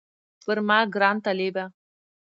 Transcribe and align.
پر 0.45 0.57
ما 0.67 0.79
ګران 0.95 1.15
طالبه 1.25 1.63